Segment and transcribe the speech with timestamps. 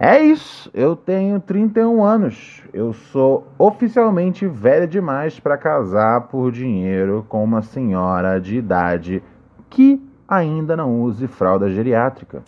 [0.00, 2.62] É isso, eu tenho 31 anos.
[2.72, 9.20] Eu sou oficialmente velha demais para casar por dinheiro com uma senhora de idade
[9.68, 12.44] que ainda não use fralda geriátrica.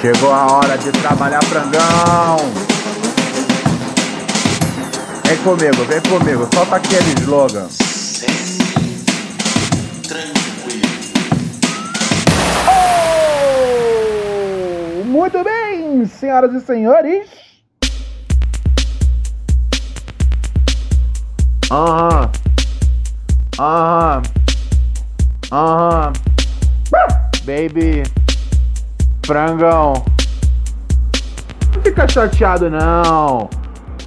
[0.00, 2.63] Chegou a hora de trabalhar frangão.
[5.26, 6.46] Vem comigo, vem comigo.
[6.54, 7.66] Solta aquele slogan.
[12.68, 15.04] Oh!
[15.04, 17.26] Muito bem, senhoras e senhores.
[21.70, 22.30] Aham.
[23.58, 24.22] Aham.
[25.50, 26.12] Aham.
[27.44, 28.02] Baby.
[29.26, 30.04] Frangão.
[31.74, 33.48] Não fica chateado não.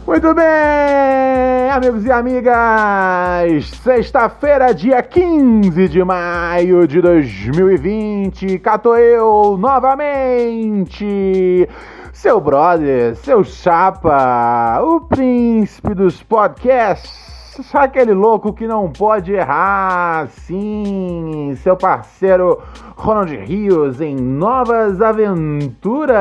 [0.08, 3.70] Muito bem, amigos e amigas!
[3.84, 11.68] Sexta-feira, dia 15 de maio de 2020, cato eu novamente,
[12.14, 17.27] seu brother, seu chapa, o príncipe dos podcasts,
[17.74, 22.62] aquele louco que não pode errar, sim, seu parceiro
[22.96, 26.18] Ronald Rios em novas aventuras,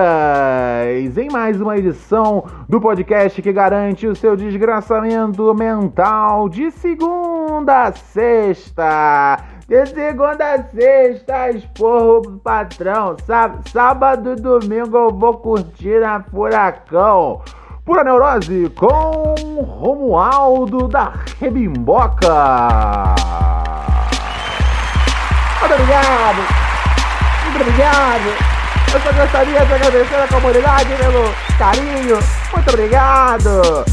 [1.17, 7.93] em mais uma edição do podcast que garante o seu desgraçamento mental de segunda a
[7.93, 9.39] sexta.
[9.69, 13.17] De segunda a sexta, esporro patrão.
[13.73, 17.43] Sábado e domingo eu vou curtir a Furacão.
[17.87, 23.15] Pura Neurose com Romualdo da Rebimboca.
[25.61, 26.43] Muito obrigado.
[27.45, 28.57] Muito obrigado.
[28.93, 32.19] Eu só gostaria de agradecer a comunidade pelo carinho.
[32.53, 33.87] Muito obrigado.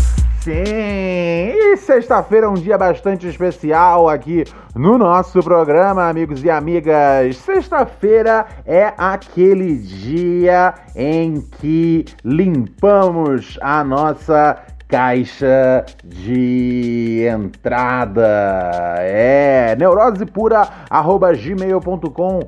[0.43, 4.43] Sim, e sexta-feira é um dia bastante especial aqui
[4.75, 7.37] no nosso programa, amigos e amigas.
[7.37, 18.27] Sexta-feira é aquele dia em que limpamos a nossa caixa de entrada.
[18.99, 22.39] É neurosepura@gmail.com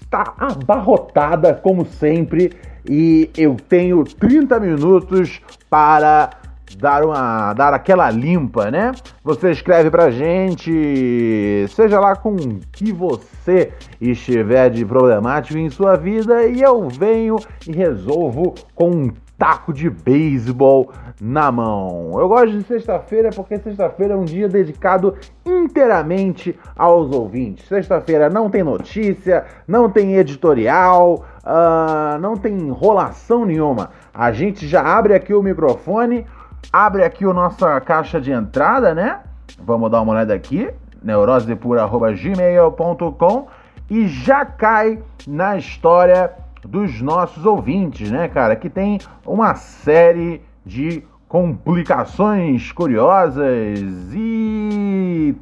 [0.00, 2.54] está abarrotada como sempre
[2.88, 6.30] e eu tenho 30 minutos para
[6.78, 8.92] dar uma dar aquela limpa, né?
[9.22, 12.36] Você escreve pra gente, seja lá com
[12.72, 17.36] que você estiver de problemático em sua vida e eu venho
[17.66, 20.90] e resolvo com um taco de beisebol
[21.20, 22.12] na mão.
[22.18, 25.14] Eu gosto de sexta-feira porque sexta-feira é um dia dedicado
[25.44, 27.66] inteiramente aos ouvintes.
[27.66, 33.90] Sexta-feira não tem notícia, não tem editorial, uh, não tem enrolação nenhuma.
[34.12, 36.24] A gente já abre aqui o microfone
[36.72, 39.20] abre aqui a nossa caixa de entrada, né?
[39.58, 40.70] Vamos dar uma olhada aqui,
[41.02, 43.48] neurosepura.gmail.com
[43.90, 46.32] e já cai na história
[46.64, 48.56] dos nossos ouvintes, né, cara?
[48.56, 53.78] Que tem uma série de complicações curiosas
[54.14, 55.34] e,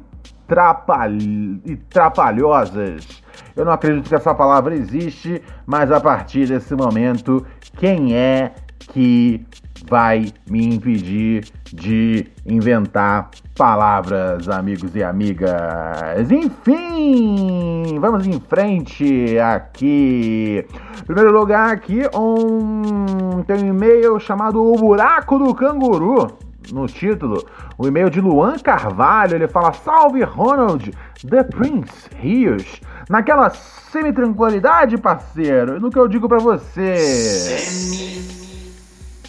[0.47, 1.11] trapal...
[1.11, 3.23] e trapalhosas.
[3.55, 7.45] Eu não acredito que essa palavra existe, mas a partir desse momento,
[7.77, 9.45] quem é que
[9.93, 16.31] vai me impedir de inventar palavras, amigos e amigas.
[16.31, 20.65] Enfim, vamos em frente aqui.
[20.99, 26.39] Em primeiro lugar aqui, um tem um e-mail chamado O Buraco do Canguru.
[26.71, 27.45] No título,
[27.77, 30.91] o e-mail de Luan Carvalho, ele fala: Salve Ronald,
[31.29, 32.81] The Prince Rios.
[33.07, 36.95] Naquela semi-tranquilidade, parceiro, no que eu digo para você.
[36.97, 38.52] Semi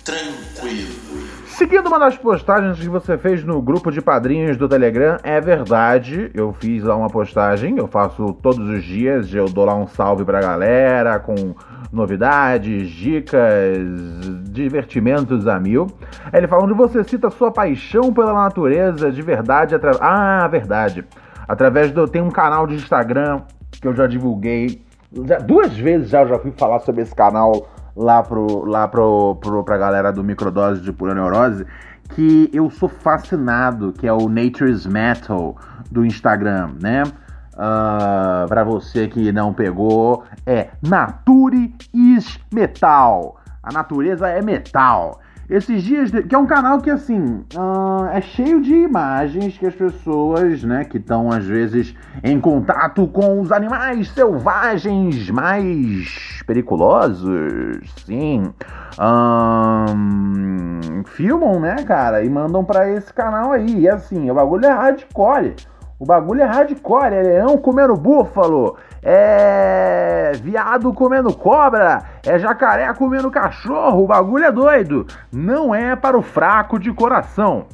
[0.04, 0.94] tranquilo.
[1.46, 6.30] Seguindo uma das postagens que você fez no grupo de padrinhos do Telegram, é verdade,
[6.34, 10.24] eu fiz lá uma postagem, eu faço todos os dias, eu dou lá um salve
[10.24, 11.54] pra galera com
[11.92, 13.78] novidades, dicas,
[14.50, 15.86] divertimentos a mil.
[16.32, 19.76] Ele fala onde você cita sua paixão pela natureza de verdade.
[19.76, 19.96] Atra...
[20.00, 21.04] Ah, verdade.
[21.46, 22.08] Através do.
[22.08, 24.82] Tem um canal de Instagram que eu já divulguei.
[25.46, 29.64] Duas vezes já eu já fui falar sobre esse canal lá, pro, lá pro, pro,
[29.64, 31.66] pra galera do Microdose de Pura Neurose
[32.14, 35.56] que eu sou fascinado, que é o Nature's Metal
[35.90, 37.02] do Instagram, né?
[37.54, 43.36] Uh, para você que não pegou, é Nature is Metal.
[43.62, 45.20] A natureza é metal.
[45.48, 49.74] Esses dias, que é um canal que assim uh, é cheio de imagens que as
[49.74, 58.52] pessoas, né, que estão às vezes em contato com os animais selvagens mais periculosos, sim,
[58.98, 63.80] um, filmam, né, cara, e mandam para esse canal aí.
[63.80, 65.54] E assim, o bagulho é hardcore.
[65.98, 73.30] O bagulho é hardcore, é leão comendo búfalo, é viado comendo cobra, é jacaré comendo
[73.30, 75.06] cachorro, o bagulho é doido.
[75.32, 77.66] Não é para o fraco de coração.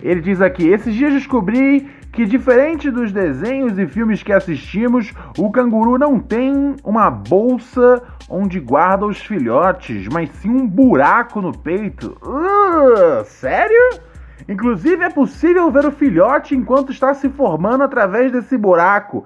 [0.00, 5.50] Ele diz aqui: esses dias descobri que, diferente dos desenhos e filmes que assistimos, o
[5.50, 12.16] canguru não tem uma bolsa onde guarda os filhotes, mas sim um buraco no peito.
[12.22, 14.00] Uh, sério?
[14.48, 19.24] Inclusive é possível ver o filhote enquanto está se formando através desse buraco.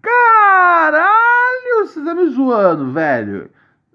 [0.00, 3.50] Caralho, você tá me zoando, velho.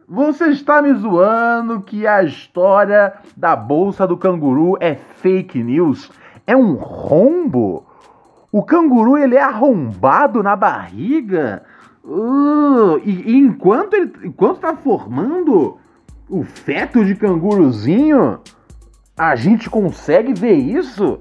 [0.08, 6.12] Você está me zoando que a história da bolsa do canguru é fake news?
[6.46, 7.86] É um rombo?
[8.52, 11.64] O canguru ele é arrombado na barriga?
[12.04, 15.78] Uh, e, e, enquanto ele enquanto tá formando
[16.30, 18.40] o feto de canguruzinho,
[19.18, 21.20] a gente consegue ver isso?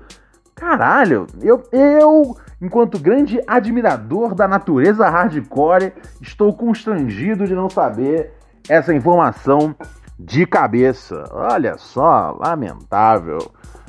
[0.55, 8.33] Caralho, eu, eu, enquanto grande admirador da natureza hardcore, estou constrangido de não saber
[8.69, 9.75] essa informação
[10.19, 11.25] de cabeça.
[11.33, 13.39] Olha só, lamentável.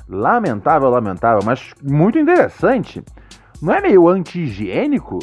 [0.07, 3.03] Lamentável, lamentável, mas muito interessante.
[3.61, 5.19] Não é meio anti-higiênico?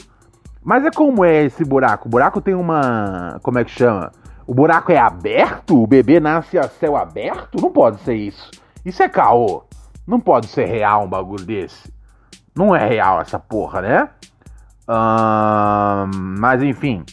[0.65, 2.09] Mas é como é esse buraco?
[2.09, 3.39] O buraco tem uma.
[3.43, 4.11] Como é que chama?
[4.47, 5.81] O buraco é aberto?
[5.81, 7.61] O bebê nasce a céu aberto?
[7.61, 8.51] Não pode ser isso.
[8.85, 9.65] Isso é caô.
[10.07, 11.93] Não pode ser real um bagulho desse.
[12.55, 14.09] Não é real essa porra, né?
[16.39, 17.05] mas enfim.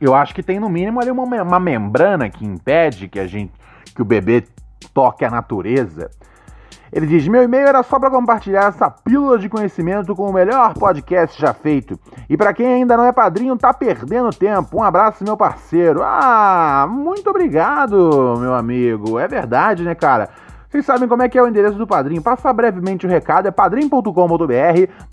[0.00, 3.52] Eu acho que tem no mínimo ali uma, uma membrana que impede que a gente.
[3.94, 4.44] que o bebê
[4.92, 6.10] toque a natureza.
[6.92, 10.74] Ele diz: Meu e-mail era só para compartilhar essa pílula de conhecimento com o melhor
[10.74, 11.98] podcast já feito.
[12.28, 14.78] E para quem ainda não é padrinho, tá perdendo tempo.
[14.78, 16.00] Um abraço, meu parceiro.
[16.02, 19.18] Ah, muito obrigado, meu amigo.
[19.18, 20.28] É verdade, né, cara?
[20.76, 22.20] Vocês sabem como é que é o endereço do padrinho?
[22.20, 24.12] Passa brevemente o recado, é padrim.com.br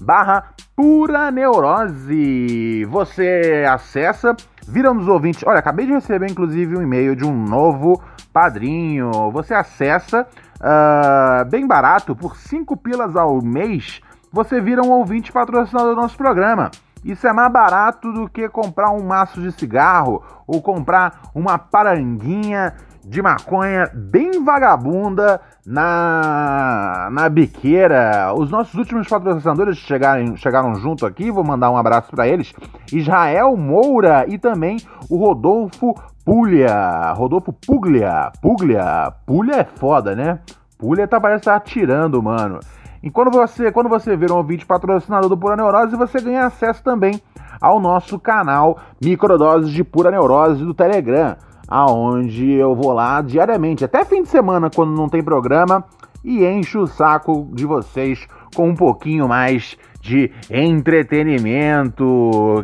[0.01, 2.83] barra pura neurose.
[2.89, 4.35] Você acessa,
[4.67, 5.41] vira dos ouvintes.
[5.47, 9.09] Olha, acabei de receber inclusive um e-mail de um novo padrinho.
[9.31, 10.27] Você acessa
[10.59, 14.01] uh, bem barato, por 5 pilas ao mês,
[14.33, 16.71] você vira um ouvinte patrocinador do nosso programa.
[17.05, 22.75] Isso é mais barato do que comprar um maço de cigarro ou comprar uma paranguinha
[23.05, 28.33] de maconha bem vagabunda na, na biqueira.
[28.35, 32.53] Os nossos últimos patrocinadores chegaram, chegaram junto aqui, vou mandar um abraço para eles.
[32.91, 34.77] Israel Moura e também
[35.09, 35.93] o Rodolfo
[36.25, 37.11] Puglia.
[37.13, 38.31] Rodolfo Puglia.
[38.41, 39.13] Puglia.
[39.25, 40.39] Puglia é foda, né?
[40.77, 42.59] Puglia tá parece tá atirando, mano.
[43.01, 46.81] E quando você, quando você vir um ouvinte patrocinador do Pura Neurose, você ganha acesso
[46.81, 47.21] também
[47.59, 51.35] ao nosso canal Microdoses de Pura Neurose do Telegram,
[51.67, 55.83] aonde eu vou lá diariamente, até fim de semana quando não tem programa,
[56.23, 62.63] e encho o saco de vocês com um pouquinho mais de entretenimento,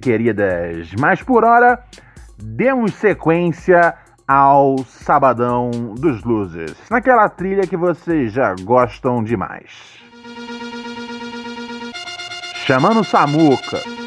[0.00, 0.90] queridas.
[0.98, 1.82] Mas por hora,
[2.42, 3.94] demos sequência
[4.26, 9.98] ao Sabadão dos Losers, naquela trilha que vocês já gostam demais.
[12.66, 13.97] Chamando Samuca.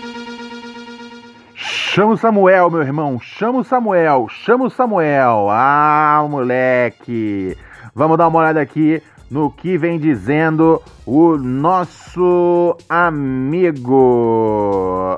[1.93, 3.19] Chama o Samuel, meu irmão.
[3.19, 4.29] Chama o Samuel.
[4.29, 5.49] Chama o Samuel.
[5.49, 7.57] Ah, moleque.
[7.93, 13.99] Vamos dar uma olhada aqui no que vem dizendo o nosso amigo.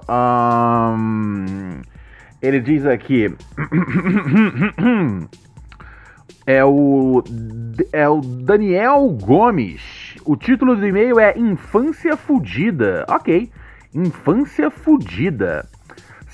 [0.09, 1.79] Um,
[2.41, 3.31] ele diz aqui.
[6.47, 7.23] é o
[7.91, 10.15] é o Daniel Gomes.
[10.25, 13.05] O título do e-mail é Infância Fudida.
[13.07, 13.51] OK.
[13.93, 15.69] Infância Fudida.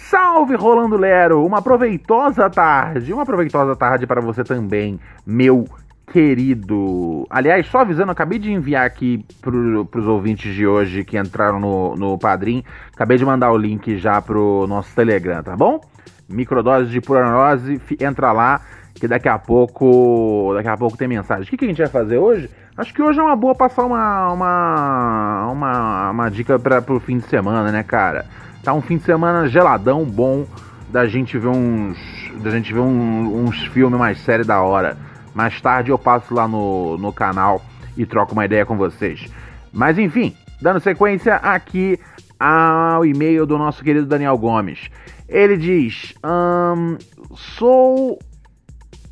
[0.10, 5.66] Salve Rolando Lero, uma proveitosa tarde, uma proveitosa tarde para você também, meu
[6.12, 7.28] querido.
[7.30, 11.96] Aliás, só avisando, acabei de enviar aqui para os ouvintes de hoje que entraram no,
[11.96, 15.80] no Padrim, acabei de mandar o link já pro nosso Telegram, tá bom?
[16.28, 18.62] microdose de pura neurose, entra lá
[18.96, 21.44] que daqui a pouco, daqui a pouco tem mensagem.
[21.44, 22.50] O que, que a gente vai fazer hoje?
[22.76, 27.20] Acho que hoje é uma boa passar uma uma uma, uma dica para pro fim
[27.20, 28.26] de semana, né, cara?
[28.64, 30.46] Tá um fim de semana geladão, bom.
[30.90, 31.98] da gente ver uns.
[32.42, 34.98] Da gente ver um, uns filmes mais sérios da hora.
[35.34, 37.62] Mais tarde eu passo lá no, no canal
[37.96, 39.28] e troco uma ideia com vocês.
[39.72, 42.00] Mas enfim, dando sequência aqui
[42.40, 44.90] ao e-mail do nosso querido Daniel Gomes.
[45.28, 46.98] Ele diz: um,
[47.36, 48.20] Sou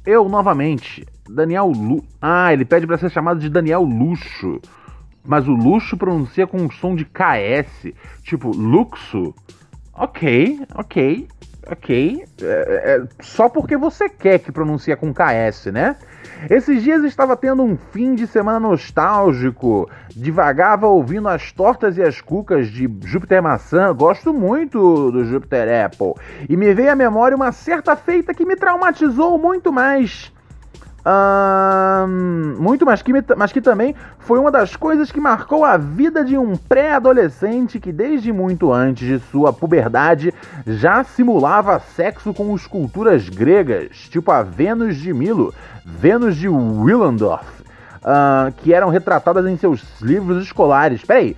[0.05, 2.03] eu novamente, Daniel Lu.
[2.21, 4.59] Ah, ele pede para ser chamado de Daniel Luxo.
[5.27, 7.93] Mas o luxo pronuncia com um som de KS,
[8.23, 9.35] tipo luxo.
[9.93, 11.27] Ok, ok,
[11.69, 12.23] ok.
[12.41, 15.97] É, é, só porque você quer que pronuncia com KS, né?
[16.49, 19.89] Esses dias estava tendo um fim de semana nostálgico.
[20.15, 23.93] Divagava ouvindo as tortas e as cucas de Júpiter Maçã.
[23.93, 26.13] Gosto muito do Júpiter Apple.
[26.47, 30.31] E me veio à memória uma certa feita que me traumatizou muito mais
[32.57, 36.37] muito mais que, mas que também foi uma das coisas que marcou a vida de
[36.37, 40.33] um pré-adolescente que, desde muito antes de sua puberdade,
[40.65, 45.53] já simulava sexo com esculturas gregas, tipo a Vênus de Milo,
[45.85, 47.63] Vênus de Willendorf,
[48.57, 51.03] que eram retratadas em seus livros escolares.
[51.03, 51.37] Peraí,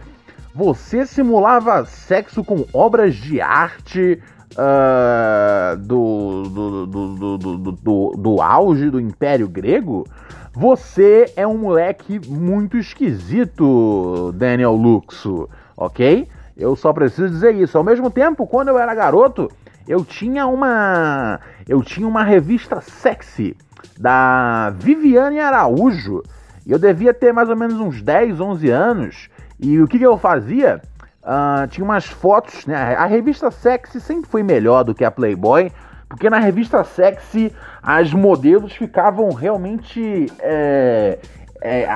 [0.54, 4.22] você simulava sexo com obras de arte
[4.60, 10.06] uh, do, do, do, do, do, do auge do Império Grego,
[10.54, 15.48] você é um moleque muito esquisito, Daniel Luxo,
[15.78, 16.28] ok?
[16.58, 17.78] Eu só preciso dizer isso.
[17.78, 19.50] Ao mesmo tempo, quando eu era garoto,
[19.88, 23.56] eu tinha uma eu tinha uma revista sexy
[23.98, 26.22] da Viviane Araújo.
[26.66, 29.30] E eu devia ter mais ou menos uns 10, 11 anos.
[29.60, 30.82] E o que, que eu fazia?
[31.22, 32.96] Uh, tinha umas fotos, né?
[32.96, 35.72] A revista Sexy sempre foi melhor do que a Playboy,
[36.08, 41.20] porque na revista Sexy as modelos ficavam realmente é,
[41.62, 41.88] é,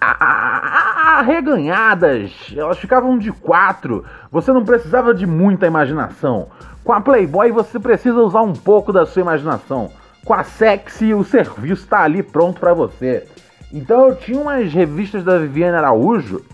[0.00, 6.48] arreganhadas, elas ficavam de quatro, você não precisava de muita imaginação.
[6.84, 9.90] Com a Playboy você precisa usar um pouco da sua imaginação.
[10.24, 13.26] Com a Sexy o serviço está ali pronto para você.
[13.72, 16.44] Então eu tinha umas revistas da Viviane Araújo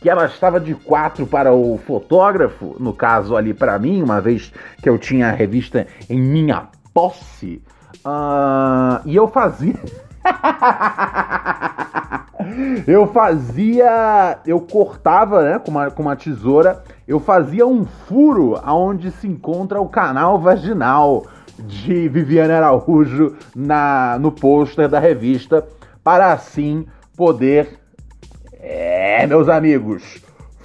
[0.00, 4.52] que ela estava de quatro para o fotógrafo, no caso ali para mim, uma vez
[4.82, 7.62] que eu tinha a revista em minha posse,
[8.04, 9.74] uh, e eu fazia.
[12.86, 14.38] eu fazia.
[14.46, 19.80] Eu cortava né, com, uma, com uma tesoura, eu fazia um furo aonde se encontra
[19.80, 21.26] o canal vaginal
[21.58, 25.66] de Viviane Araújo na, no pôster da revista,
[26.04, 26.86] para assim
[27.16, 27.77] poder
[28.60, 30.02] é, meus amigos,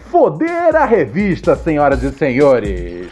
[0.09, 3.09] foder a revista, senhoras e senhores.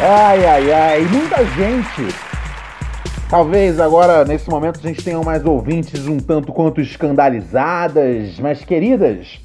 [0.00, 2.14] Ai, ai, ai, muita gente.
[3.30, 9.40] Talvez agora, nesse momento, a gente tenha mais ouvintes um tanto quanto escandalizadas, mas queridas,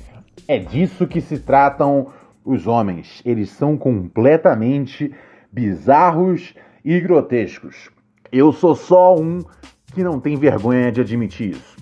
[0.48, 2.08] é disso que se tratam
[2.44, 3.22] os homens.
[3.24, 5.13] Eles são completamente
[5.51, 6.53] bizarros
[6.84, 7.89] e grotescos.
[8.32, 9.40] Eu sou só um
[9.94, 11.78] que não tem vergonha de admitir isso.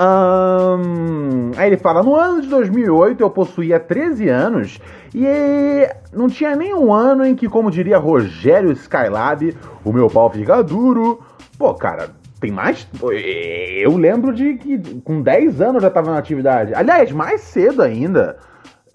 [0.00, 4.80] Um, aí ele fala: No ano de 2008 eu possuía 13 anos
[5.14, 10.62] e não tinha nenhum ano em que, como diria Rogério Skylab, o meu pau fica
[10.62, 11.20] duro.
[11.56, 12.10] Pô, cara,
[12.40, 12.88] tem mais.
[13.00, 16.74] Eu lembro de que com 10 anos eu já tava na atividade.
[16.74, 18.36] Aliás, mais cedo ainda.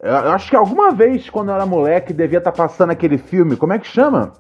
[0.01, 3.55] Eu acho que alguma vez, quando eu era moleque, devia estar tá passando aquele filme.
[3.55, 4.33] Como é que chama?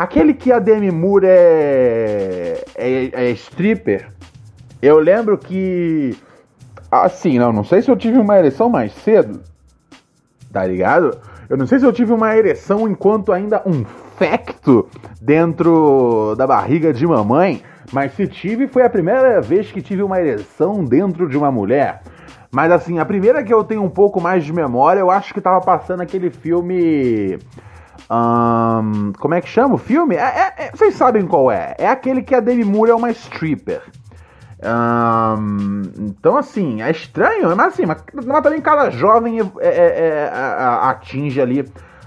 [0.00, 4.08] Aquele que a Demi Moore é, é, é stripper,
[4.80, 6.16] eu lembro que.
[6.90, 9.42] Assim, não, não sei se eu tive uma ereção mais cedo,
[10.50, 11.18] tá ligado?
[11.50, 13.84] Eu não sei se eu tive uma ereção enquanto ainda um
[14.16, 14.88] fecto
[15.20, 20.18] dentro da barriga de mamãe, mas se tive foi a primeira vez que tive uma
[20.18, 22.00] ereção dentro de uma mulher.
[22.50, 25.42] Mas assim, a primeira que eu tenho um pouco mais de memória, eu acho que
[25.42, 27.38] tava passando aquele filme
[28.10, 30.16] um, como é que chama o filme?
[30.16, 31.76] É, é, é, vocês sabem qual é.
[31.78, 33.82] É aquele que a Demi Moore é uma stripper.
[34.62, 40.30] Um, então, assim, é estranho, mas assim, mas, mas também cada jovem é, é, é
[40.82, 41.64] atinge ali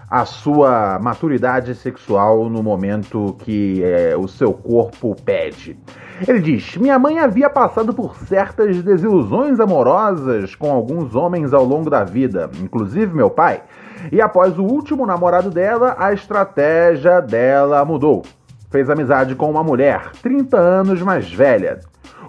[0.10, 3.82] a sua maturidade sexual no momento que
[4.20, 5.80] o seu corpo pede.
[6.28, 11.90] Ele diz: Minha mãe havia passado por certas desilusões amorosas com alguns homens ao longo
[11.90, 13.64] da vida, inclusive meu pai.
[14.12, 18.24] E após o último namorado dela, a estratégia dela mudou.
[18.70, 21.80] Fez amizade com uma mulher 30 anos mais velha.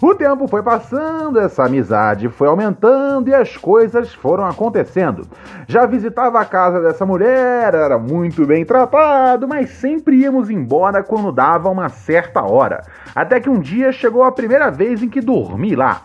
[0.03, 5.27] O tempo foi passando, essa amizade foi aumentando e as coisas foram acontecendo.
[5.69, 11.33] Já visitava a casa dessa mulher, era muito bem tratado, mas sempre íamos embora quando
[11.33, 12.83] dava uma certa hora.
[13.15, 16.03] Até que um dia chegou a primeira vez em que dormi lá.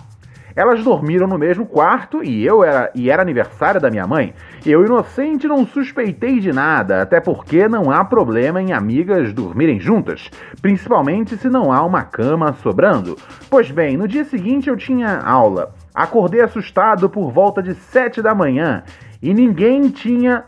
[0.56, 4.34] Elas dormiram no mesmo quarto e eu era e era aniversário da minha mãe.
[4.65, 10.29] Eu, inocente, não suspeitei de nada, até porque não há problema em amigas dormirem juntas,
[10.62, 13.15] principalmente se não há uma cama sobrando.
[13.50, 15.74] Pois bem, no dia seguinte eu tinha aula.
[15.94, 18.84] Acordei assustado por volta de sete da manhã
[19.22, 20.46] e ninguém tinha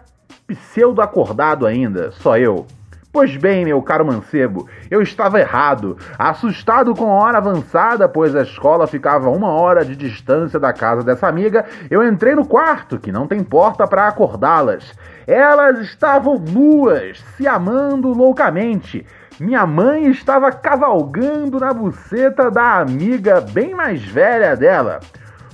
[0.47, 2.65] pseudo acordado ainda, só eu.
[3.13, 5.97] Pois bem, meu caro mancebo, eu estava errado.
[6.17, 11.03] Assustado com a hora avançada, pois a escola ficava uma hora de distância da casa
[11.03, 14.93] dessa amiga, eu entrei no quarto, que não tem porta para acordá-las.
[15.27, 19.05] Elas estavam nuas, se amando loucamente.
[19.37, 25.01] Minha mãe estava cavalgando na buceta da amiga bem mais velha dela.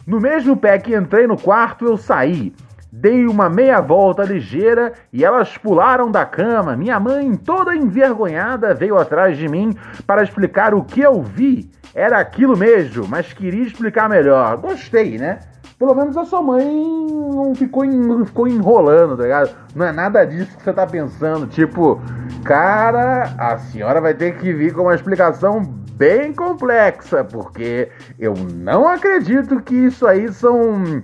[0.06, 2.54] No mesmo pé que entrei no quarto, eu saí.
[3.00, 6.76] Dei uma meia volta ligeira e elas pularam da cama.
[6.76, 9.76] Minha mãe, toda envergonhada, veio atrás de mim
[10.08, 11.70] para explicar o que eu vi.
[11.94, 14.58] Era aquilo mesmo, mas queria explicar melhor.
[14.58, 15.42] Gostei, né?
[15.78, 19.52] Pelo menos a sua mãe não ficou, não ficou enrolando, tá ligado?
[19.76, 21.46] Não é nada disso que você tá pensando.
[21.46, 22.02] Tipo,
[22.44, 25.62] cara, a senhora vai ter que vir com uma explicação
[25.94, 31.04] bem complexa, porque eu não acredito que isso aí são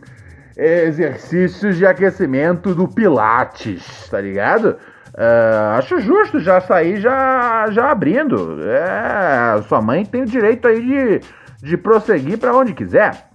[0.56, 4.78] exercícios de aquecimento do Pilates, tá ligado?
[5.14, 8.60] Uh, acho justo já sair já, já abrindo.
[8.64, 11.22] É, sua mãe tem o direito aí de,
[11.62, 13.28] de prosseguir para onde quiser.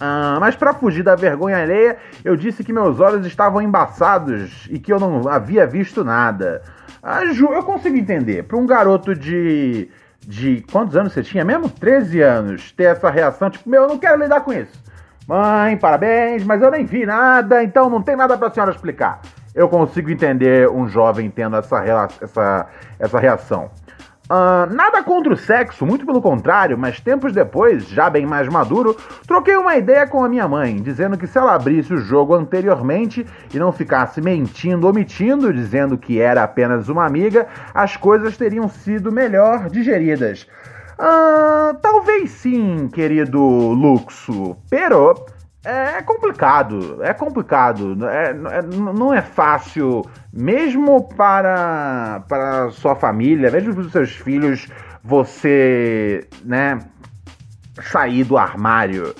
[0.00, 4.78] Uh, mas para fugir da vergonha alheia, eu disse que meus olhos estavam embaçados e
[4.78, 6.62] que eu não havia visto nada.
[7.02, 8.44] Uh, eu consigo entender.
[8.44, 9.88] Para um garoto de.
[10.26, 10.64] de.
[10.70, 11.68] quantos anos você tinha mesmo?
[11.68, 14.87] 13 anos, ter essa reação, tipo, meu, eu não quero lidar com isso.
[15.28, 19.20] Mãe, parabéns, mas eu nem vi nada, então não tem nada para a senhora explicar.
[19.54, 21.84] Eu consigo entender um jovem tendo essa,
[22.22, 22.66] essa,
[22.98, 23.70] essa reação.
[24.24, 28.96] Uh, nada contra o sexo, muito pelo contrário, mas tempos depois, já bem mais maduro,
[29.26, 33.26] troquei uma ideia com a minha mãe, dizendo que se ela abrisse o jogo anteriormente
[33.52, 39.12] e não ficasse mentindo, omitindo, dizendo que era apenas uma amiga, as coisas teriam sido
[39.12, 40.46] melhor digeridas.
[40.98, 45.14] Ah, talvez sim, querido Luxo, pero
[45.64, 53.74] é complicado, é complicado, é, é, não é fácil, mesmo para, para sua família, mesmo
[53.74, 54.66] para os seus filhos,
[55.04, 56.80] você, né,
[57.82, 59.14] sair do armário.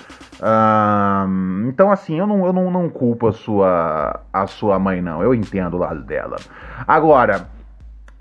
[1.69, 5.23] então, assim, eu não, eu não, não culpo a sua, a sua mãe, não.
[5.23, 6.37] Eu entendo o lado dela.
[6.87, 7.47] Agora,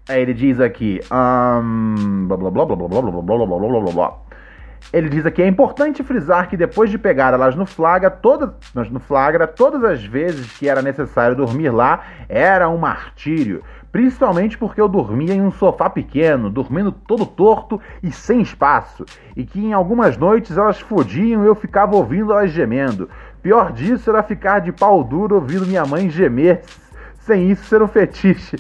[0.10, 1.00] ele diz aqui.
[1.12, 4.18] Um, blá blá blá blá blá blá blá blá blá blá blá blá.
[4.94, 8.52] Ele diz aqui: é importante frisar que depois de pegar elas no flagra, todas,
[8.90, 13.64] no flagra, todas as vezes que era necessário dormir lá, era um martírio.
[13.92, 19.46] Principalmente porque eu dormia em um sofá pequeno, dormindo todo torto e sem espaço, e
[19.46, 23.10] que em algumas noites elas fodiam e eu ficava ouvindo elas gemendo.
[23.42, 26.62] Pior disso era ficar de pau duro ouvindo minha mãe gemer,
[27.20, 28.58] sem isso ser um fetiche.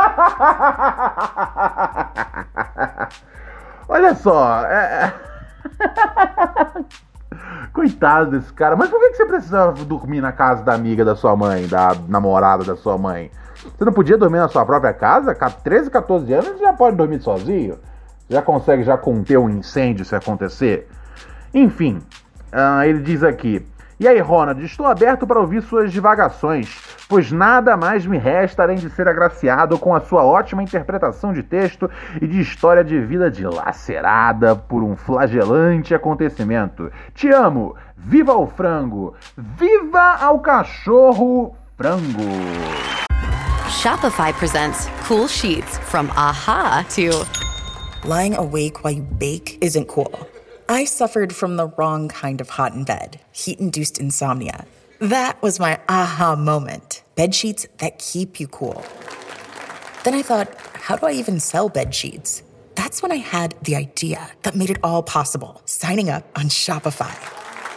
[3.88, 5.04] Olha só, é...
[5.04, 5.30] é
[7.72, 8.76] coitado desse cara.
[8.76, 12.64] Mas por que você precisava dormir na casa da amiga da sua mãe, da namorada
[12.64, 13.30] da sua mãe?
[13.76, 15.34] Você não podia dormir na sua própria casa?
[15.34, 17.78] 13, 14 anos já pode dormir sozinho?
[18.28, 20.88] Já consegue já conter um incêndio se acontecer?
[21.52, 22.00] Enfim,
[22.52, 23.66] uh, ele diz aqui:
[24.00, 26.74] e aí, Ronald, estou aberto para ouvir suas divagações,
[27.06, 31.42] pois nada mais me resta além de ser agraciado com a sua ótima interpretação de
[31.42, 36.90] texto e de história de vida dilacerada por um flagelante acontecimento.
[37.12, 37.76] Te amo!
[37.94, 39.14] Viva o frango!
[39.36, 42.22] Viva ao cachorro frango!
[43.68, 47.10] Shopify presents cool sheets from aha to
[48.08, 50.29] lying awake while you bake isn't cool.
[50.70, 54.66] I suffered from the wrong kind of hot in bed, heat induced insomnia.
[55.00, 57.02] That was my aha moment.
[57.16, 58.84] Bed sheets that keep you cool.
[60.04, 62.44] Then I thought, how do I even sell bed sheets?
[62.76, 67.16] That's when I had the idea that made it all possible signing up on Shopify.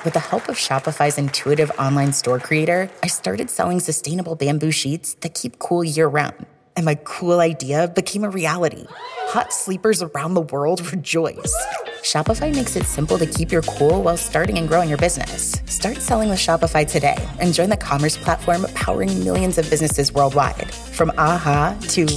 [0.05, 5.15] With the help of Shopify's intuitive online store creator, I started selling sustainable bamboo sheets
[5.21, 6.45] that keep cool year round.
[6.75, 8.85] And my cool idea became a reality.
[9.29, 11.55] Hot sleepers around the world rejoice.
[12.01, 15.55] Shopify makes it simple to keep your cool while starting and growing your business.
[15.65, 20.73] Start selling with Shopify today and join the commerce platform powering millions of businesses worldwide.
[20.73, 22.07] From aha to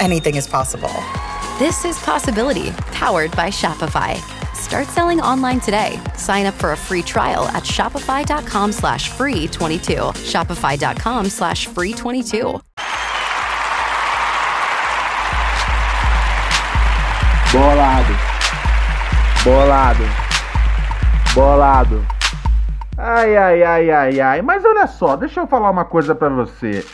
[0.00, 0.92] anything is possible.
[1.58, 4.16] This is Possibility, powered by Shopify.
[4.54, 6.00] Start selling online today.
[6.16, 9.94] Sign up for a free trial at shopify.com slash free 22.
[9.94, 12.60] Shopify.com slash free 22.
[17.56, 18.12] Bolado.
[19.42, 20.04] Bolado.
[21.34, 22.06] Bolado.
[22.98, 24.42] Ai, ai, ai, ai, ai.
[24.42, 26.84] Mas olha só, deixa eu falar uma coisa pra você.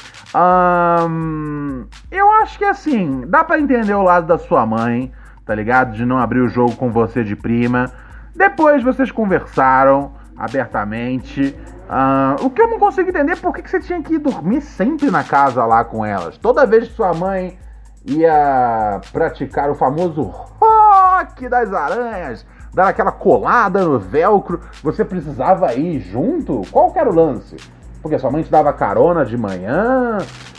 [2.12, 5.10] eu acho que assim, dá para entender o lado da sua mãe,
[5.44, 5.94] tá ligado?
[5.94, 7.90] De não abrir o jogo com você de prima.
[8.32, 11.56] Depois vocês conversaram abertamente.
[11.90, 14.18] Uh, o que eu não consigo entender é por que, que você tinha que ir
[14.18, 16.38] dormir sempre na casa lá com elas.
[16.38, 17.58] Toda vez que sua mãe
[18.06, 26.00] ia praticar o famoso rock das aranhas, dar aquela colada no velcro, você precisava ir
[26.00, 26.62] junto?
[26.70, 27.56] Qual era o lance?
[28.00, 30.18] Porque sua mãe te dava carona de manhã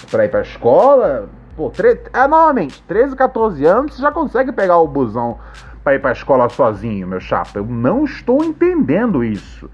[0.10, 1.28] pra ir pra escola?
[1.56, 2.02] Pô, tre...
[2.14, 5.38] é, normalmente, 13, 14 anos, você já consegue pegar o busão
[5.84, 7.60] pra ir pra escola sozinho, meu chapa.
[7.60, 9.70] Eu não estou entendendo isso.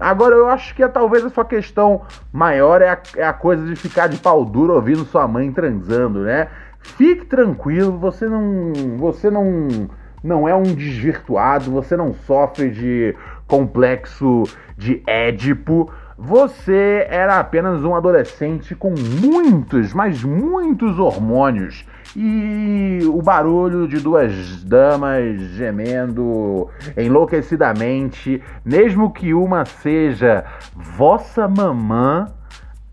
[0.00, 3.64] Agora eu acho que é, talvez a sua questão maior é a, é a coisa
[3.64, 6.48] de ficar de pau duro ouvindo sua mãe transando, né?
[6.80, 8.72] Fique tranquilo, você não.
[8.98, 9.88] Você não.
[10.22, 13.14] Não é um desvirtuado, você não sofre de
[13.46, 14.42] complexo
[14.76, 15.90] de Édipo.
[16.18, 24.64] Você era apenas um adolescente com muitos, mas muitos hormônios e o barulho de duas
[24.64, 30.44] damas gemendo enlouquecidamente, mesmo que uma seja
[30.74, 32.26] vossa mamã,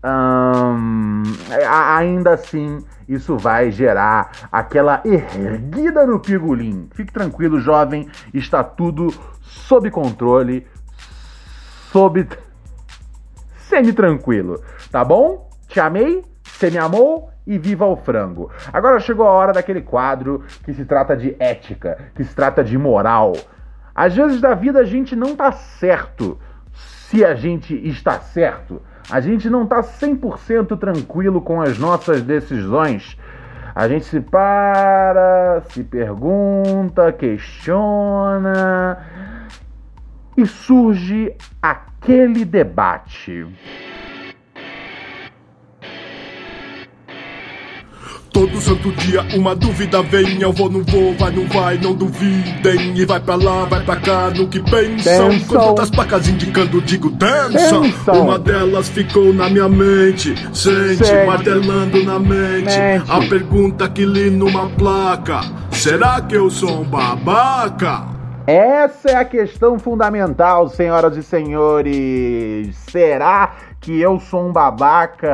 [0.04, 1.22] hum,
[1.68, 6.88] ainda assim isso vai gerar aquela erguida no pigolim.
[6.92, 10.66] Fique tranquilo, jovem, está tudo sob controle,
[11.92, 12.28] sob
[13.68, 15.48] semi-tranquilo, tá bom?
[15.68, 18.50] Te amei, você me amou e viva o frango.
[18.72, 22.76] Agora chegou a hora daquele quadro que se trata de ética, que se trata de
[22.76, 23.32] moral.
[23.94, 26.38] Às vezes da vida a gente não tá certo
[26.72, 28.82] se a gente está certo.
[29.08, 33.16] A gente não tá 100% tranquilo com as nossas decisões.
[33.74, 38.98] A gente se para, se pergunta, questiona
[40.36, 41.32] e surge
[41.62, 43.46] aquele debate.
[48.36, 50.42] Todo santo dia uma dúvida vem.
[50.42, 52.94] Eu vou, não vou, vai, não vai, não duvidem.
[52.94, 55.40] E vai pra lá, vai pra cá, no que pensam.
[55.48, 57.78] Com tantas placas indicando, digo dança
[58.12, 60.34] Uma delas ficou na minha mente.
[60.52, 62.78] Sente, martelando na mente.
[62.78, 63.10] mente.
[63.10, 65.40] A pergunta que li numa placa.
[65.70, 68.02] Será que eu sou um babaca?
[68.46, 72.76] Essa é a questão fundamental, senhoras e senhores.
[72.90, 75.28] Será que eu sou um babaca?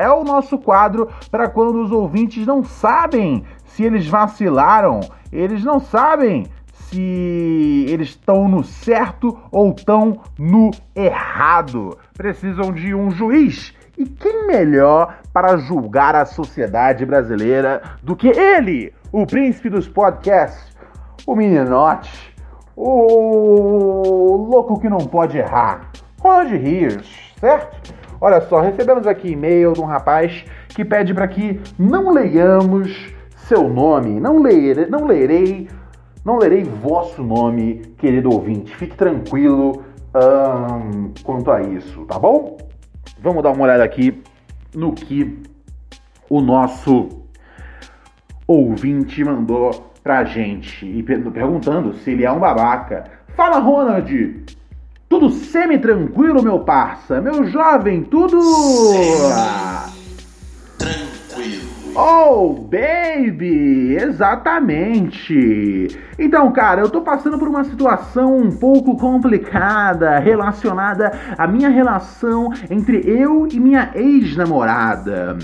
[0.00, 5.00] É o nosso quadro para quando os ouvintes não sabem se eles vacilaram,
[5.32, 11.98] eles não sabem se eles estão no certo ou estão no errado.
[12.14, 13.74] Precisam de um juiz.
[13.96, 20.74] E quem melhor para julgar a sociedade brasileira do que ele, o príncipe dos podcasts?
[21.26, 22.34] o meninote,
[22.76, 27.94] o louco que não pode errar, Ronald Rios, certo?
[28.18, 33.68] Olha só, recebemos aqui e-mail de um rapaz que pede para que não leiamos seu
[33.68, 35.68] nome, não lerei, não lerei,
[36.24, 38.74] não lerei vosso nome, querido ouvinte.
[38.74, 42.56] Fique tranquilo hum, quanto a isso, tá bom?
[43.20, 44.22] Vamos dar uma olhada aqui
[44.74, 45.42] no que
[46.30, 47.10] o nosso
[48.46, 53.04] ouvinte mandou pra gente e perguntando se ele é um babaca.
[53.36, 54.46] Fala, Ronald!
[55.14, 57.20] Tudo semi-tranquilo, meu parça?
[57.20, 58.36] Meu jovem, tudo.
[60.76, 61.62] Tranquilo.
[61.94, 63.94] Oh, baby!
[63.94, 65.86] Exatamente!
[66.18, 72.52] Então, cara, eu tô passando por uma situação um pouco complicada relacionada à minha relação
[72.68, 75.38] entre eu e minha ex-namorada.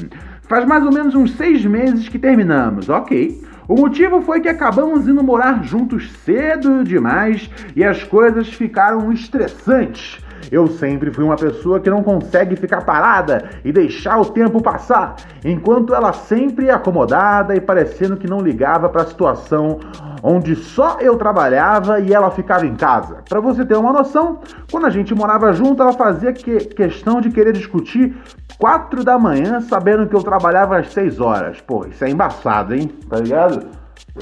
[0.48, 3.40] Faz mais ou menos uns seis meses que terminamos, ok?
[3.70, 10.18] O motivo foi que acabamos indo morar juntos cedo demais e as coisas ficaram estressantes.
[10.50, 15.16] Eu sempre fui uma pessoa que não consegue ficar parada e deixar o tempo passar,
[15.44, 19.78] enquanto ela sempre acomodada e parecendo que não ligava para a situação
[20.22, 23.18] onde só eu trabalhava e ela ficava em casa.
[23.28, 27.30] Para você ter uma noção, quando a gente morava junto, ela fazia que questão de
[27.30, 28.16] querer discutir
[28.58, 31.60] quatro da manhã, sabendo que eu trabalhava às seis horas.
[31.60, 32.90] Pô, isso é embaçado, hein?
[33.08, 33.66] Tá ligado?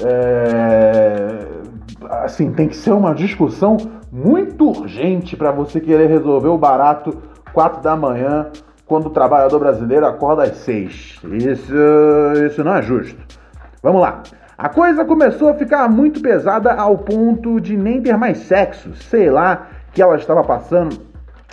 [0.02, 1.46] É...
[2.22, 3.76] Assim, tem que ser uma discussão
[4.10, 7.16] muito urgente para você querer resolver o barato
[7.52, 8.50] 4 da manhã,
[8.86, 11.20] quando o trabalhador brasileiro acorda às 6.
[11.32, 11.74] Isso,
[12.46, 13.20] isso não é justo.
[13.82, 14.22] Vamos lá.
[14.56, 18.94] A coisa começou a ficar muito pesada ao ponto de nem ter mais sexo.
[18.94, 20.98] Sei lá que ela estava passando.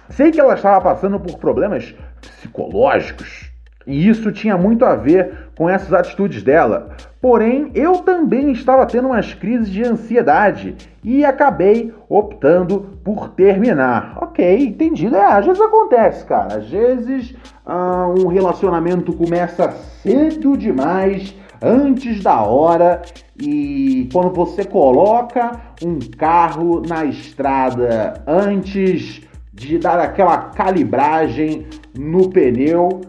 [0.09, 3.51] Sei que ela estava passando por problemas psicológicos.
[3.85, 6.89] E isso tinha muito a ver com essas atitudes dela.
[7.21, 14.17] Porém, eu também estava tendo umas crises de ansiedade e acabei optando por terminar.
[14.21, 15.15] Ok, entendido.
[15.15, 16.57] É, às vezes acontece, cara.
[16.57, 19.71] Às vezes ah, um relacionamento começa
[20.03, 23.01] cedo demais, antes da hora,
[23.39, 31.65] e quando você coloca um carro na estrada antes de dar aquela calibragem
[31.97, 33.01] no pneu,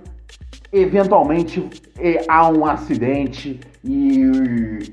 [0.72, 1.68] eventualmente
[2.28, 4.30] há um acidente e,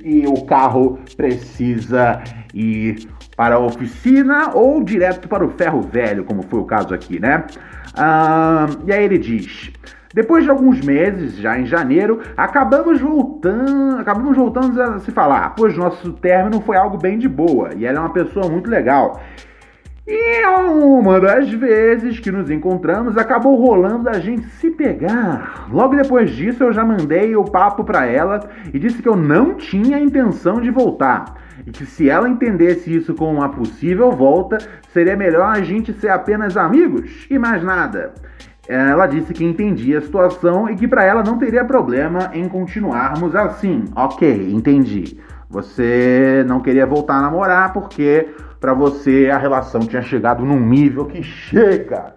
[0.03, 2.21] e o carro precisa
[2.53, 7.19] ir para a oficina ou direto para o ferro velho, como foi o caso aqui,
[7.19, 7.45] né?
[7.95, 9.71] Ah, e aí ele diz:
[10.13, 15.75] depois de alguns meses, já em janeiro, acabamos voltando, acabamos voltando a se falar, pois
[15.75, 19.19] nosso término foi algo bem de boa e ela é uma pessoa muito legal.
[20.05, 25.67] E uma das vezes que nos encontramos, acabou rolando a gente se pegar.
[25.71, 29.55] Logo depois disso, eu já mandei o papo para ela e disse que eu não
[29.55, 31.35] tinha intenção de voltar.
[31.65, 34.57] E que se ela entendesse isso como uma possível volta,
[34.91, 38.13] seria melhor a gente ser apenas amigos e mais nada.
[38.67, 43.35] Ela disse que entendia a situação e que para ela não teria problema em continuarmos
[43.35, 43.85] assim.
[43.95, 45.17] Ok, entendi.
[45.49, 48.27] Você não queria voltar a namorar porque
[48.63, 52.13] para você a relação tinha chegado num nível que chega,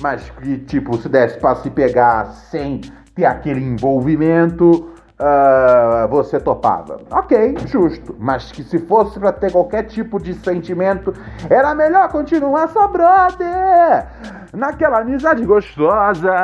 [0.00, 2.80] mas que tipo se desse para se pegar sem
[3.14, 6.98] ter aquele envolvimento, uh, você topava.
[7.12, 8.16] Ok, justo.
[8.18, 11.14] Mas que se fosse para ter qualquer tipo de sentimento,
[11.48, 14.08] era melhor continuar só brother.
[14.52, 16.34] Naquela amizade gostosa,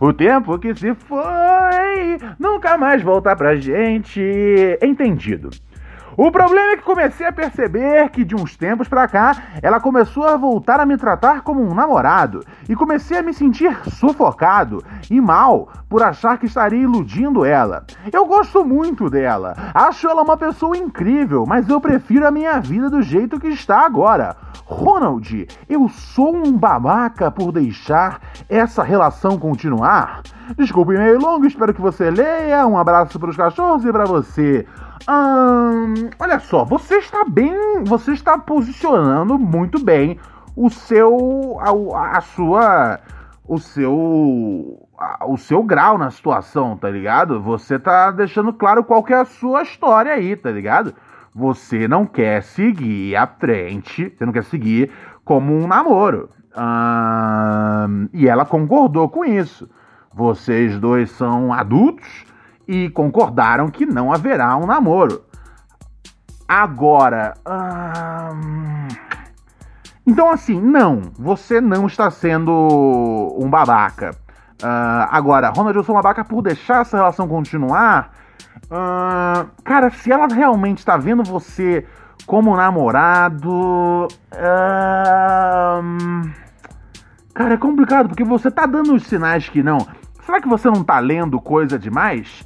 [0.00, 4.20] o tempo que se foi, nunca mais voltar pra gente.
[4.82, 5.50] Entendido.
[6.18, 10.24] O problema é que comecei a perceber que de uns tempos pra cá ela começou
[10.24, 15.20] a voltar a me tratar como um namorado e comecei a me sentir sufocado e
[15.20, 17.84] mal por achar que estaria iludindo ela.
[18.10, 22.88] Eu gosto muito dela, acho ela uma pessoa incrível, mas eu prefiro a minha vida
[22.88, 24.34] do jeito que está agora.
[24.64, 30.22] Ronald, eu sou um babaca por deixar essa relação continuar?
[30.54, 32.66] Desculpe o e-mail longo, espero que você leia.
[32.66, 34.66] Um abraço para os cachorros e para você.
[35.08, 40.18] Hum, olha só, você está bem, você está posicionando muito bem
[40.56, 43.00] o seu, a, a sua,
[43.46, 47.40] o seu, a, o seu grau na situação, tá ligado?
[47.42, 50.94] Você tá deixando claro qual que é a sua história aí, tá ligado?
[51.34, 54.90] Você não quer seguir à frente, você não quer seguir
[55.24, 56.30] como um namoro.
[56.56, 59.68] Hum, e ela concordou com isso.
[60.16, 62.24] Vocês dois são adultos
[62.66, 65.22] e concordaram que não haverá um namoro.
[66.48, 67.34] Agora.
[67.46, 68.88] Hum...
[70.06, 74.12] Então, assim, não, você não está sendo um babaca.
[74.62, 78.12] Uh, agora, Ronald, eu sou um babaca por deixar essa relação continuar.
[78.70, 81.84] Uh, cara, se ela realmente está vendo você
[82.24, 84.08] como namorado.
[84.32, 85.10] Uh,
[87.34, 89.86] cara, é complicado, porque você tá dando os sinais que não.
[90.26, 92.44] Será que você não tá lendo coisa demais?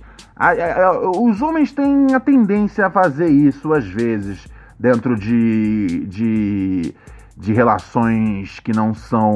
[1.16, 4.46] os homens têm a tendência a fazer isso às vezes
[4.78, 6.94] dentro de, de,
[7.36, 9.32] de relações que não são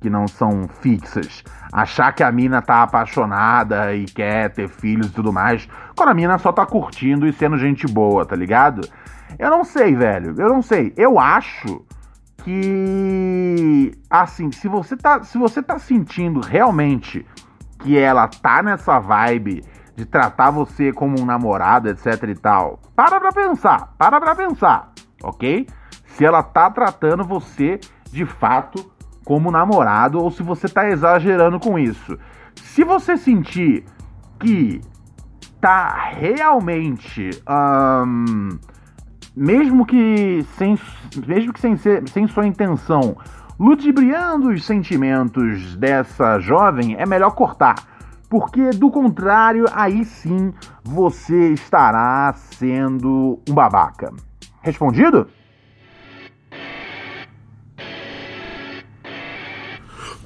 [0.00, 1.44] que não são fixas.
[1.70, 6.14] Achar que a mina tá apaixonada e quer ter filhos e tudo mais, quando a
[6.14, 8.88] mina só tá curtindo e sendo gente boa, tá ligado?
[9.38, 10.34] Eu não sei, velho.
[10.38, 10.92] Eu não sei.
[10.96, 11.84] Eu acho
[12.44, 17.24] que assim, se você tá se você tá sentindo realmente
[17.78, 19.62] que ela tá nessa vibe
[19.96, 22.80] de tratar você como um namorado, etc e tal.
[22.94, 25.66] Para pra pensar, para pra pensar, ok?
[26.04, 27.80] Se ela tá tratando você
[28.12, 28.92] de fato
[29.24, 32.18] como namorado ou se você tá exagerando com isso.
[32.56, 33.84] Se você sentir
[34.38, 34.80] que
[35.60, 37.30] tá realmente.
[37.48, 38.58] Um,
[39.36, 40.78] mesmo que sem,
[41.26, 43.16] mesmo que sem, ser, sem sua intenção,
[43.58, 47.94] ludibriando os sentimentos dessa jovem, é melhor cortar
[48.34, 54.12] porque do contrário, aí sim você estará sendo um babaca.
[54.60, 55.28] Respondido?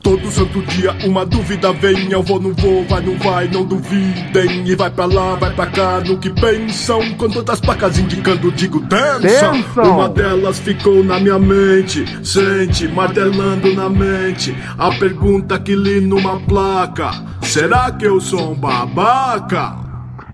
[0.03, 4.67] Todo santo dia uma dúvida vem, eu vou, não vou, vai, não vai, não duvidem.
[4.67, 7.15] E vai pra lá, vai pra cá, no que pensam.
[7.17, 9.53] Com todas as placas indicando, digo dança.
[9.77, 14.57] Uma delas ficou na minha mente, sente, martelando na mente.
[14.79, 17.11] A pergunta que li numa placa:
[17.43, 19.77] Será que eu sou um babaca?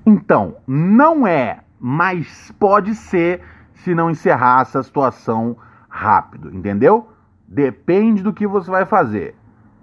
[0.07, 3.41] Então, não é, mas pode ser
[3.75, 5.57] se não encerrar essa situação
[5.89, 7.09] rápido, entendeu?
[7.49, 9.35] Depende do que você vai fazer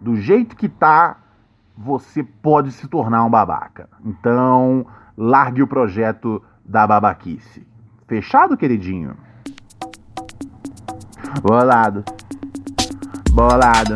[0.02, 1.18] do jeito que tá,
[1.78, 3.88] você pode se tornar um babaca.
[4.04, 4.86] Então,
[5.16, 7.66] largue o projeto da babaquice.
[8.08, 9.16] Fechado, queridinho?
[11.42, 12.04] Bolado.
[13.32, 13.96] Bolado.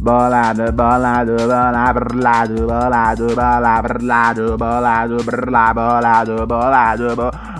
[0.00, 7.59] Bolado, bolado, bolado, bolado, bolado, bolado, bolado, bolado, bolado, bolado, bolado,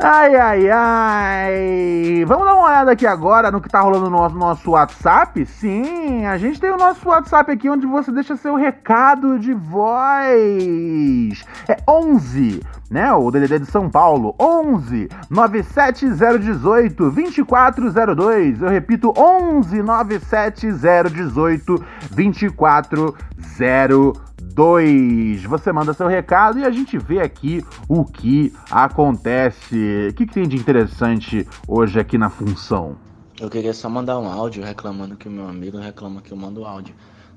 [0.00, 2.24] Ai, ai, ai.
[2.24, 5.44] Vamos dar uma olhada aqui agora no que tá rolando no nosso, WhatsApp?
[5.44, 11.44] Sim, a gente tem o nosso WhatsApp aqui onde você deixa seu recado de voz.
[11.68, 13.12] É 11, né?
[13.12, 14.36] O DDD de São Paulo.
[14.38, 18.62] 11 97018 2402.
[18.62, 24.27] Eu repito, 11 97018 2402.
[24.58, 25.44] 2.
[25.44, 30.08] Você manda seu recado e a gente vê aqui o que acontece.
[30.10, 32.96] O que, que tem de interessante hoje aqui na função?
[33.40, 36.64] Eu queria só mandar um áudio reclamando que o meu amigo reclama que eu mando
[36.64, 36.92] áudio.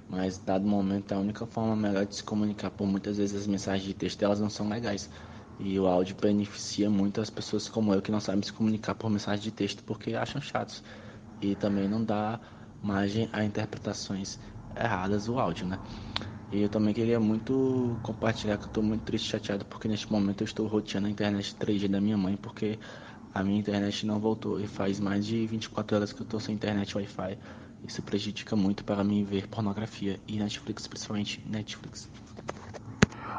[0.10, 2.72] Mas, dado momento, é a única forma melhor de se comunicar.
[2.72, 5.08] Por muitas vezes as mensagens de texto elas não são legais.
[5.60, 9.12] E o áudio beneficia muito as pessoas como eu que não sabem se comunicar por
[9.12, 10.84] mensagem de texto porque acham chatos.
[11.40, 12.40] E também não dá
[12.82, 14.40] margem a interpretações
[14.76, 15.78] erradas o áudio, né?
[16.52, 20.12] E eu também queria muito compartilhar que eu estou muito triste e chateado porque neste
[20.12, 22.78] momento eu estou roteando a internet 3G da minha mãe porque
[23.34, 26.54] a minha internet não voltou e faz mais de 24 horas que eu estou sem
[26.54, 27.38] internet Wi-Fi.
[27.88, 32.10] Isso prejudica muito para mim ver pornografia e Netflix, principalmente Netflix.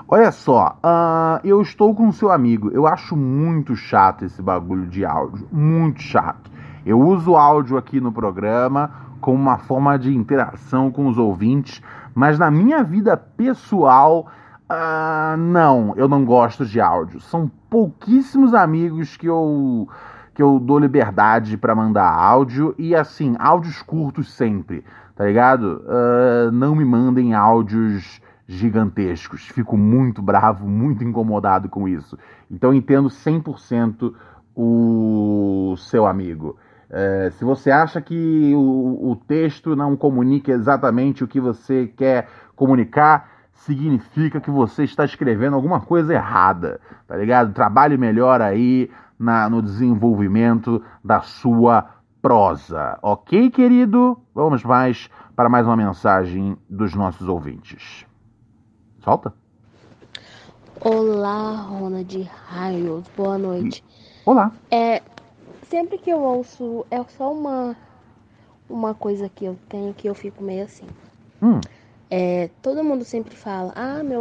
[0.09, 2.71] Olha só, uh, eu estou com seu amigo.
[2.71, 5.47] Eu acho muito chato esse bagulho de áudio.
[5.53, 6.51] Muito chato.
[6.85, 11.81] Eu uso áudio aqui no programa como uma forma de interação com os ouvintes
[12.15, 14.29] mas na minha vida pessoal,
[14.71, 17.21] uh, não, eu não gosto de áudio.
[17.21, 19.89] São pouquíssimos amigos que eu
[20.35, 24.83] que eu dou liberdade para mandar áudio e assim, áudios curtos sempre,
[25.15, 25.85] tá ligado?
[25.85, 29.47] Uh, não me mandem áudios gigantescos.
[29.49, 32.19] Fico muito bravo, muito incomodado com isso.
[32.51, 34.15] Então entendo 100%
[34.55, 36.57] o seu amigo.
[36.95, 42.29] É, se você acha que o, o texto não comunica exatamente o que você quer
[42.55, 46.79] comunicar, significa que você está escrevendo alguma coisa errada,
[47.09, 47.55] tá ligado?
[47.55, 51.89] Trabalhe melhor aí na, no desenvolvimento da sua
[52.21, 54.19] prosa, ok, querido?
[54.35, 58.05] Vamos mais para mais uma mensagem dos nossos ouvintes.
[59.01, 59.33] Solta.
[60.79, 63.83] Olá, Rona de Raios, boa noite.
[64.27, 64.53] Olá.
[64.71, 65.01] É,
[65.73, 67.75] sempre que eu ouço, é só uma
[68.69, 70.87] uma coisa que eu tenho que eu fico meio assim.
[71.41, 71.61] Hum.
[72.11, 74.21] É, todo mundo sempre fala, ah, meu,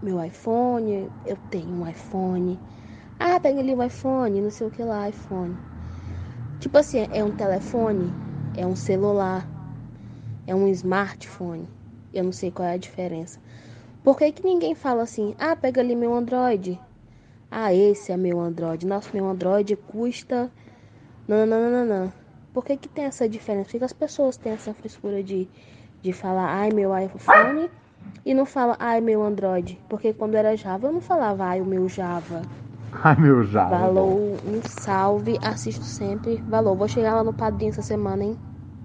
[0.00, 2.58] meu iPhone, eu tenho um iPhone.
[3.20, 5.58] Ah, pega ali o iPhone, não sei o que lá, iPhone.
[6.58, 8.10] Tipo assim, é um telefone,
[8.54, 9.46] é um celular,
[10.46, 11.68] é um smartphone.
[12.14, 13.38] Eu não sei qual é a diferença.
[14.02, 16.80] Por que, que ninguém fala assim, ah, pega ali meu Android?
[17.50, 18.86] Ah, esse é meu Android.
[18.86, 20.50] Nossa, meu Android custa
[21.28, 22.12] não, não, não, não,
[22.52, 23.70] Por que, que tem essa diferença?
[23.70, 25.48] Por que as pessoas têm essa frescura de,
[26.02, 27.70] de falar, ai, meu iPhone,
[28.24, 29.78] e não fala, ai, meu Android?
[29.88, 32.42] Porque quando era Java, eu não falava, ai, o meu Java.
[33.04, 33.78] Ai, meu Java.
[33.78, 36.36] Valou, um salve, assisto sempre.
[36.46, 38.38] Valou, vou chegar lá no Padrinho essa semana, hein?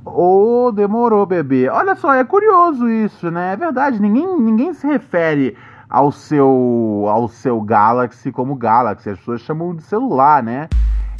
[0.06, 1.68] Ô, oh, demorou, bebê.
[1.68, 3.52] Olha só, é curioso isso, né?
[3.52, 5.58] É verdade, ninguém, ninguém se refere
[5.90, 9.10] ao seu, ao seu Galaxy como Galaxy.
[9.10, 10.70] As pessoas chamam de celular, né?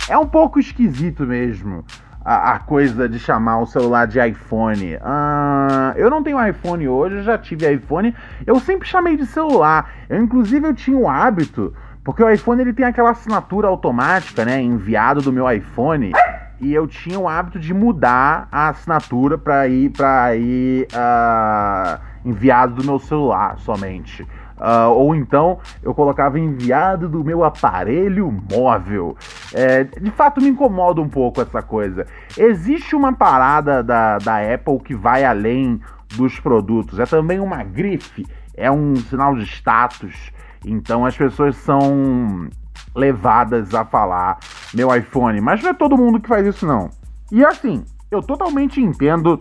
[0.10, 1.84] É um pouco esquisito mesmo
[2.28, 4.96] a, a coisa de chamar o celular de iPhone.
[4.96, 8.14] Uh, eu não tenho iPhone hoje, eu já tive iPhone.
[8.46, 9.90] Eu sempre chamei de celular.
[10.10, 14.62] Eu, inclusive, eu tinha o hábito, porque o iPhone ele tem aquela assinatura automática, né?
[14.62, 16.12] Enviado do meu iPhone.
[16.60, 22.76] E eu tinha o hábito de mudar a assinatura para ir para ir uh, enviado
[22.76, 24.28] do meu celular somente.
[24.58, 29.16] Uh, ou então eu colocava enviado do meu aparelho móvel.
[29.54, 32.08] É, de fato me incomoda um pouco essa coisa.
[32.36, 35.80] Existe uma parada da, da Apple que vai além
[36.16, 40.32] dos produtos, é também uma grife, é um sinal de status.
[40.66, 42.50] Então as pessoas são
[42.96, 44.40] levadas a falar
[44.74, 46.90] meu iPhone, mas não é todo mundo que faz isso não.
[47.32, 49.38] E assim, eu totalmente entendo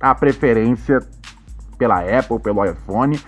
[0.00, 1.00] a preferência
[1.78, 3.20] pela Apple, pelo iPhone,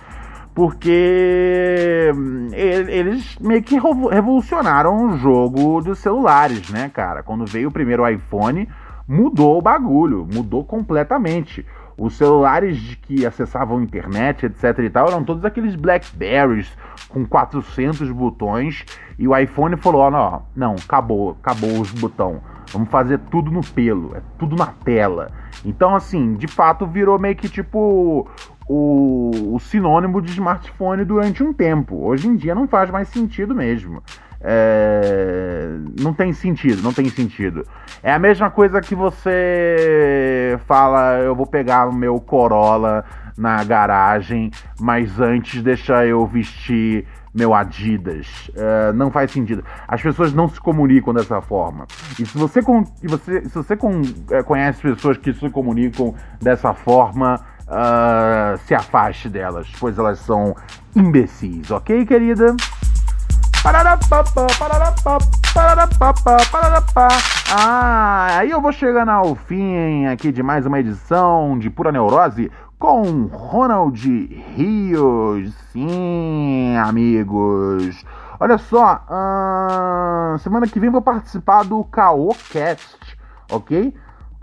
[0.53, 3.75] porque hum, eles meio que
[4.11, 7.23] revolucionaram o jogo dos celulares, né, cara?
[7.23, 8.67] Quando veio o primeiro iPhone,
[9.07, 11.65] mudou o bagulho, mudou completamente.
[11.97, 16.71] Os celulares que acessavam a internet, etc e tal, eram todos aqueles Blackberries
[17.09, 18.83] com 400 botões
[19.17, 22.41] e o iPhone falou, ó, não, não, acabou, acabou os botões.
[22.71, 25.29] Vamos fazer tudo no pelo, é tudo na tela.
[25.63, 28.27] Então, assim, de fato virou meio que tipo
[28.73, 32.03] o, o, sinônimo de smartphone durante um tempo.
[32.03, 34.01] Hoje em dia não faz mais sentido mesmo.
[34.41, 35.77] É...
[36.01, 37.67] Não tem sentido, não tem sentido.
[38.01, 43.05] É a mesma coisa que você fala, eu vou pegar o meu Corolla
[43.37, 44.49] na garagem,
[44.79, 48.27] mas antes deixa eu vestir meu Adidas.
[48.49, 49.63] Uh, não faz sentido.
[49.87, 51.85] As pessoas não se comunicam dessa forma.
[52.19, 53.77] E se você, com, e você, se você
[54.31, 60.55] é, conhece pessoas que se comunicam dessa forma, uh, se afaste delas, pois elas são
[60.95, 62.55] imbecis, ok, querida?
[67.49, 72.51] Ah, aí eu vou chegando ao fim aqui de mais uma edição de Pura Neurose
[72.77, 73.97] com Ronald
[74.57, 75.53] Rios.
[75.71, 78.03] Sim, amigos.
[78.39, 83.17] Olha só, uh, semana que vem vou participar do Caocast,
[83.49, 83.93] ok?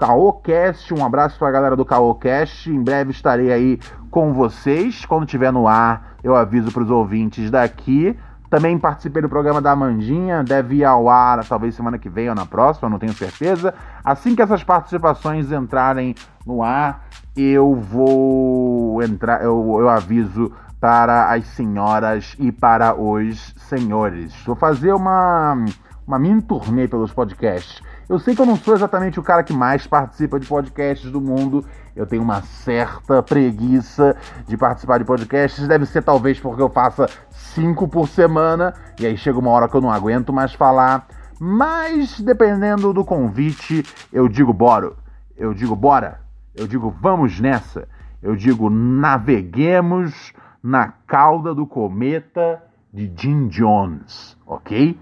[0.00, 2.70] Caocast, um abraço para a galera do Caocast.
[2.70, 3.78] Em breve estarei aí
[4.10, 5.04] com vocês.
[5.04, 8.18] Quando tiver no ar, eu aviso para os ouvintes daqui.
[8.48, 12.34] Também participei do programa da Amandinha, deve ir ao ar talvez semana que vem ou
[12.34, 13.74] na próxima, não tenho certeza.
[14.02, 16.14] Assim que essas participações entrarem
[16.46, 17.04] no ar,
[17.36, 24.34] eu vou entrar, eu, eu aviso para as senhoras e para os senhores.
[24.46, 25.62] Vou fazer uma,
[26.06, 27.82] uma mini turnê pelos podcasts.
[28.10, 31.20] Eu sei que eu não sou exatamente o cara que mais participa de podcasts do
[31.20, 31.64] mundo.
[31.94, 34.16] Eu tenho uma certa preguiça
[34.48, 35.68] de participar de podcasts.
[35.68, 38.74] Deve ser talvez porque eu faça cinco por semana.
[38.98, 41.06] E aí chega uma hora que eu não aguento mais falar.
[41.38, 44.90] Mas dependendo do convite, eu digo bora.
[45.36, 46.20] Eu digo bora.
[46.52, 47.86] Eu digo vamos nessa.
[48.20, 52.60] Eu digo naveguemos na cauda do cometa
[52.92, 54.98] de Jim Jones, ok?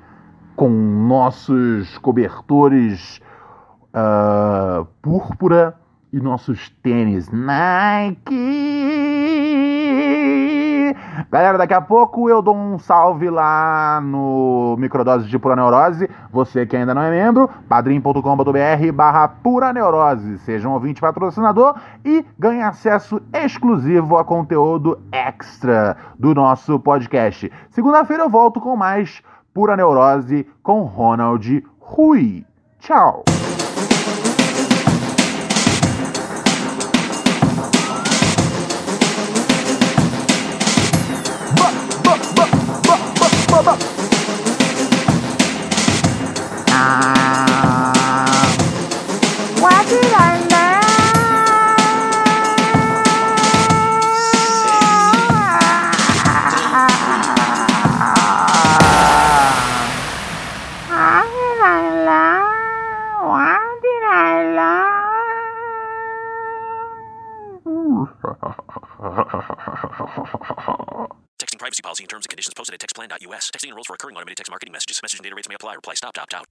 [0.58, 3.20] Com nossos cobertores
[3.94, 5.76] uh, púrpura
[6.12, 8.34] e nossos tênis Nike.
[11.30, 16.10] Galera, daqui a pouco eu dou um salve lá no Microdose de Pura Neurose.
[16.32, 20.38] Você que ainda não é membro, padrim.com.br barra Pura Neurose.
[20.38, 27.48] Seja um ouvinte patrocinador e ganhe acesso exclusivo a conteúdo extra do nosso podcast.
[27.70, 29.22] Segunda-feira eu volto com mais
[29.52, 32.44] Pura Neurose com Ronald Rui.
[32.78, 33.24] Tchau!
[73.78, 74.72] Enrolls for recurring automated text marketing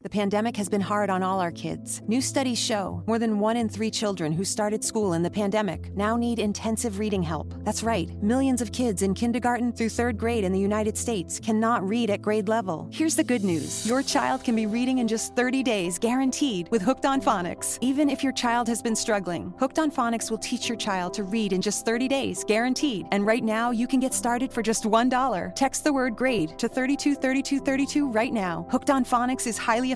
[0.07, 2.01] The pandemic has been hard on all our kids.
[2.07, 5.93] New studies show more than one in three children who started school in the pandemic
[5.97, 7.53] now need intensive reading help.
[7.65, 8.09] That's right.
[8.23, 12.21] Millions of kids in kindergarten through third grade in the United States cannot read at
[12.21, 12.87] grade level.
[12.89, 13.85] Here's the good news.
[13.85, 17.77] Your child can be reading in just 30 days, guaranteed, with Hooked on Phonics.
[17.81, 21.25] Even if your child has been struggling, Hooked on Phonics will teach your child to
[21.25, 23.07] read in just 30 days, guaranteed.
[23.11, 25.55] And right now, you can get started for just $1.
[25.55, 28.65] Text the word grade to 323232 right now.
[28.71, 29.91] Hooked on Phonics is highly